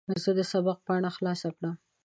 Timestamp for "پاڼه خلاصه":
0.87-1.49